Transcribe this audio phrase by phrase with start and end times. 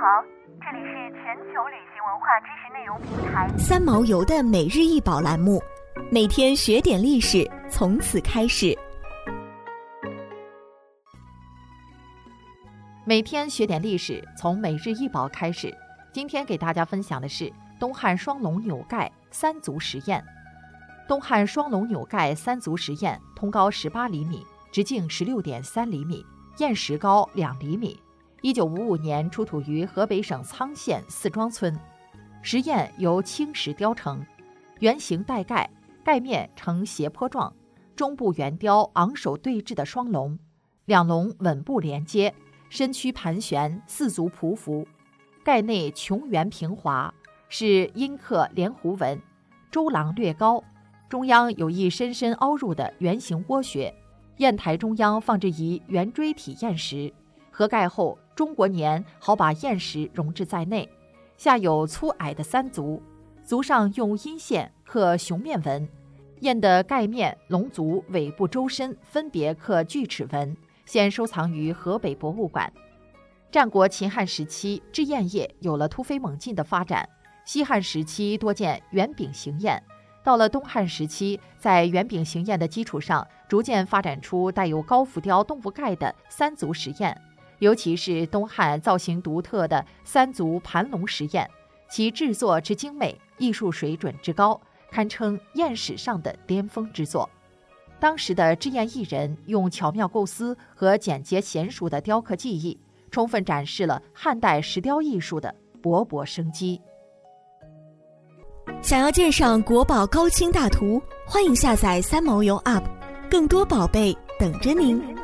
[0.00, 0.22] 好，
[0.60, 5.60] 这里是全球旅行文化知识内容平台三毛游的每日一宝栏目，
[6.08, 8.78] 每天学点历史，从此开始。
[13.04, 15.76] 每天学点历史，从每日一宝开始。
[16.12, 20.24] 今天给大家分享的是东汉双龙钮盖三足实验。
[21.08, 26.24] 东汉双龙钮盖三足实验，通高十八厘米，直径十六点三厘米，
[26.54, 28.00] 砚石高两厘米。
[28.40, 31.76] 一九五五年出土于河北省沧县四庄村。
[32.40, 34.24] 石砚由青石雕成，
[34.78, 35.68] 圆形带盖，
[36.04, 37.52] 盖面呈斜坡状，
[37.96, 40.38] 中部圆雕昂首对峙的双龙，
[40.84, 42.32] 两龙稳步连接。
[42.70, 44.86] 身躯盘旋，四足匍匐，
[45.42, 47.12] 盖内穹圆平滑，
[47.48, 49.20] 是阴刻连弧纹，
[49.70, 50.62] 周廊略高，
[51.08, 53.92] 中央有一深深凹入的圆形窝穴。
[54.36, 57.12] 砚台中央放置一圆锥体砚石，
[57.58, 60.88] 合盖后，中国年好把砚石溶制在内。
[61.36, 63.02] 下有粗矮的三足，
[63.42, 65.88] 足上用阴线刻熊面纹。
[66.38, 70.56] 砚的盖面、龙足、尾部、周身分别刻锯齿纹。
[70.86, 72.72] 现收藏于河北博物馆。
[73.50, 77.08] 战国秦汉时期，制砚业有了突飞猛进的发展。
[77.44, 79.82] 西汉时期多见圆柄形砚，
[80.22, 87.20] 到了东汉时期，在圆柄形砚的基础上，逐渐发展出带有高浮雕动物盖的三足石砚。
[87.58, 91.48] 尤其是东汉造型独特的三足盘龙石砚，
[91.90, 97.28] 其制作之精美，艺术水准之高，堪称砚史上的巅峰之作。
[98.00, 102.78] 当时的制砚艺人用巧妙构思和简洁娴熟的雕刻技艺，
[103.10, 106.80] 充分展示了汉代石雕艺术的勃勃生机。
[108.80, 112.84] 想要鉴赏国宝高清大图，欢迎下载三毛游 App，
[113.28, 115.17] 更多宝贝等着您。